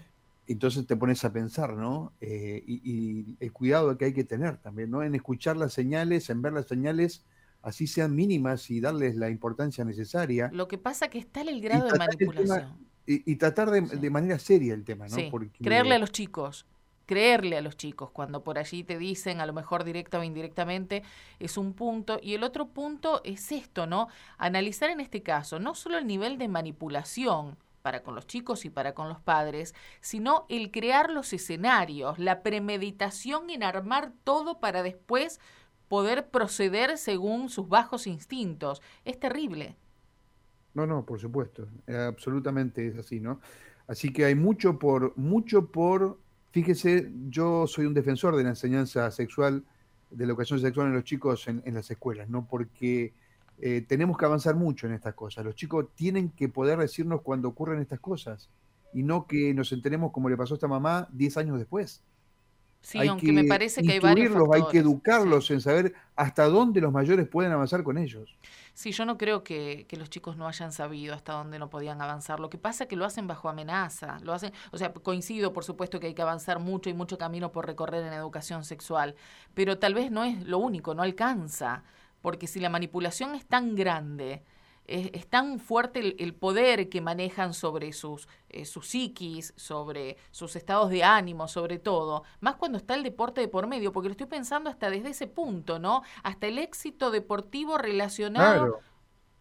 entonces 0.47 0.85
te 0.85 0.95
pones 0.95 1.23
a 1.25 1.33
pensar, 1.33 1.73
¿no? 1.73 2.13
Eh, 2.21 2.63
y, 2.65 3.35
el 3.39 3.51
cuidado 3.51 3.97
que 3.97 4.05
hay 4.05 4.13
que 4.13 4.23
tener 4.23 4.57
también, 4.57 4.91
¿no? 4.91 5.03
En 5.03 5.15
escuchar 5.15 5.57
las 5.57 5.73
señales, 5.73 6.29
en 6.29 6.41
ver 6.41 6.53
las 6.53 6.67
señales, 6.67 7.25
así 7.61 7.87
sean 7.87 8.15
mínimas 8.15 8.69
y 8.69 8.79
darles 8.79 9.15
la 9.15 9.29
importancia 9.29 9.83
necesaria. 9.83 10.49
Lo 10.53 10.67
que 10.67 10.77
pasa 10.77 11.09
que 11.09 11.17
está 11.17 11.41
el 11.41 11.61
grado 11.61 11.87
de 11.87 11.97
manipulación. 11.97 12.77
y, 13.07 13.35
tratar 13.35 13.71
de, 13.71 14.09
manera 14.09 14.39
seria 14.39 14.73
el 14.73 14.83
tema, 14.83 15.07
¿no? 15.07 15.17
Creerle 15.61 15.95
a 15.95 15.99
los 15.99 16.11
chicos, 16.11 16.65
creerle 17.05 17.57
a 17.57 17.61
los 17.61 17.77
chicos 17.77 18.11
cuando 18.11 18.43
por 18.43 18.57
allí 18.57 18.83
te 18.83 18.97
dicen, 18.97 19.41
a 19.41 19.45
lo 19.45 19.53
mejor 19.53 19.83
directa 19.83 20.19
o 20.19 20.23
indirectamente, 20.23 21.03
es 21.39 21.57
un 21.57 21.73
punto. 21.73 22.19
Y 22.21 22.35
el 22.35 22.43
otro 22.43 22.67
punto 22.67 23.21
es 23.23 23.51
esto, 23.51 23.87
¿no? 23.87 24.09
Analizar 24.37 24.89
en 24.89 24.99
este 24.99 25.23
caso 25.23 25.59
no 25.59 25.75
solo 25.75 25.97
el 25.97 26.05
nivel 26.05 26.37
de 26.37 26.47
manipulación, 26.47 27.57
para 27.85 28.01
con 28.01 28.15
los 28.15 28.25
chicos 28.25 28.65
y 28.65 28.71
para 28.71 28.95
con 28.95 29.09
los 29.09 29.19
padres, 29.19 29.75
sino 30.01 30.47
el 30.49 30.71
crear 30.71 31.11
los 31.11 31.33
escenarios, 31.33 32.17
la 32.17 32.41
premeditación 32.41 33.51
en 33.51 33.61
armar 33.61 34.11
todo 34.23 34.59
para 34.59 34.81
después 34.81 35.39
poder 35.87 36.31
proceder 36.31 36.97
según 36.97 37.47
sus 37.49 37.69
bajos 37.69 38.07
instintos. 38.07 38.81
Es 39.05 39.19
terrible. 39.19 39.75
No, 40.73 40.87
no, 40.87 41.05
por 41.05 41.19
supuesto, 41.19 41.67
absolutamente 41.87 42.87
es 42.87 42.97
así, 42.97 43.19
¿no? 43.19 43.39
Así 43.85 44.11
que 44.11 44.25
hay 44.25 44.33
mucho 44.33 44.79
por, 44.79 45.15
mucho 45.15 45.67
por, 45.67 46.17
fíjese, 46.49 47.11
yo 47.29 47.67
soy 47.67 47.85
un 47.85 47.93
defensor 47.93 48.35
de 48.35 48.41
la 48.45 48.49
enseñanza 48.49 49.11
sexual, 49.11 49.63
de 50.09 50.25
la 50.25 50.31
educación 50.31 50.59
sexual 50.59 50.87
en 50.87 50.93
los 50.95 51.03
chicos 51.03 51.47
en, 51.47 51.61
las 51.71 51.91
escuelas, 51.91 52.29
¿no? 52.29 52.47
Porque 52.47 53.13
eh, 53.59 53.85
tenemos 53.87 54.17
que 54.17 54.25
avanzar 54.25 54.55
mucho 54.55 54.87
en 54.87 54.93
estas 54.93 55.13
cosas. 55.13 55.45
Los 55.45 55.55
chicos 55.55 55.87
tienen 55.95 56.29
que 56.29 56.49
poder 56.49 56.79
decirnos 56.79 57.21
cuando 57.21 57.49
ocurren 57.49 57.79
estas 57.79 57.99
cosas 57.99 58.49
y 58.93 59.03
no 59.03 59.27
que 59.27 59.53
nos 59.53 59.71
enteremos 59.71 60.11
como 60.11 60.29
le 60.29 60.37
pasó 60.37 60.53
a 60.53 60.57
esta 60.57 60.67
mamá 60.67 61.07
10 61.11 61.37
años 61.37 61.57
después. 61.57 62.03
Sí, 62.85 62.99
aunque 63.07 63.31
me 63.31 63.45
parece 63.45 63.81
que 63.81 63.93
hay 63.93 63.99
varios 63.99 64.31
Hay 64.53 64.61
que 64.69 64.77
educarlos 64.77 65.49
en 65.49 65.59
saber 65.59 65.95
hasta 66.15 66.47
dónde 66.47 66.81
los 66.81 66.91
mayores 66.91 67.27
pueden 67.27 67.51
avanzar 67.51 67.83
con 67.83 67.97
ellos. 67.97 68.37
Sí, 68.75 68.91
yo 68.91 69.05
no 69.05 69.17
creo 69.17 69.43
que, 69.43 69.87
los 69.97 70.11
chicos 70.11 70.37
no 70.37 70.47
hayan 70.47 70.71
sabido 70.71 71.15
hasta 71.15 71.33
dónde 71.33 71.57
no 71.57 71.67
podían 71.71 71.99
avanzar. 71.99 72.39
Lo 72.39 72.51
que 72.51 72.59
pasa 72.59 72.83
es 72.83 72.87
que 72.87 72.95
lo 72.95 73.03
hacen 73.03 73.25
bajo 73.25 73.49
amenaza. 73.49 74.19
Lo 74.21 74.33
hacen, 74.33 74.53
o 74.71 74.77
sea, 74.77 74.93
coincido, 74.93 75.51
por 75.51 75.63
supuesto, 75.63 75.99
que 75.99 76.07
hay 76.07 76.13
que 76.13 76.21
avanzar 76.21 76.59
mucho 76.59 76.91
y 76.91 76.93
mucho 76.93 77.17
camino 77.17 77.51
por 77.51 77.65
recorrer 77.65 78.05
en 78.05 78.13
educación 78.13 78.63
sexual, 78.63 79.15
pero 79.55 79.79
tal 79.79 79.95
vez 79.95 80.11
no 80.11 80.23
es 80.23 80.45
lo 80.45 80.59
único, 80.59 80.93
no 80.93 81.01
alcanza. 81.01 81.83
Porque 82.25 82.47
si 82.47 82.59
la 82.59 82.71
manipulación 82.71 83.35
es 83.35 83.45
tan 83.45 83.75
grande, 83.75 84.41
es, 84.87 85.27
tan 85.27 85.59
fuerte 85.59 86.15
el, 86.17 86.33
poder 86.33 86.89
que 86.89 86.99
manejan 86.99 87.53
sobre 87.53 87.93
sus, 87.93 88.27
eh, 88.49 88.65
sus 88.65 88.87
psiquis, 88.87 89.53
sobre 89.55 90.17
sus 90.31 90.55
estados 90.55 90.89
de 90.89 91.03
ánimo, 91.03 91.47
sobre 91.47 91.77
todo, 91.77 92.23
más 92.39 92.55
cuando 92.55 92.79
está 92.79 92.95
el 92.95 93.03
deporte 93.03 93.41
de 93.41 93.47
por 93.47 93.67
medio, 93.67 93.91
porque 93.91 94.09
lo 94.09 94.13
estoy 94.13 94.25
pensando 94.25 94.71
hasta 94.71 94.89
desde 94.89 95.09
ese 95.09 95.27
punto, 95.27 95.77
¿no? 95.77 96.01
Hasta 96.23 96.47
el 96.47 96.57
éxito 96.57 97.11
deportivo 97.11 97.77
relacionado 97.77 98.79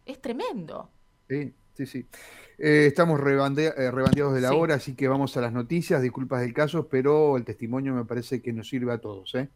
es 0.05 0.21
tremendo. 0.21 0.91
Sí, 1.27 1.55
sí, 1.73 1.87
sí. 1.87 2.07
Eh, 2.59 2.85
estamos 2.89 3.19
eh, 3.19 3.23
rebandeados 3.23 4.35
de 4.35 4.41
la 4.43 4.53
hora, 4.53 4.75
así 4.75 4.95
que 4.95 5.09
vamos 5.09 5.35
a 5.39 5.41
las 5.41 5.55
noticias, 5.55 6.03
disculpas 6.03 6.43
del 6.43 6.53
caso, 6.53 6.87
pero 6.87 7.39
el 7.39 7.47
testimonio 7.47 7.95
me 7.95 8.05
parece 8.05 8.43
que 8.43 8.53
nos 8.53 8.69
sirve 8.69 8.93
a 8.93 8.99
todos. 8.99 9.35
¿eh? 9.37 9.49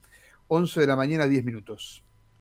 11 0.47 0.81
de 0.81 0.87
la 0.87 0.97
mañana, 0.97 1.27
10 1.27 1.45
minutos. 1.45 2.03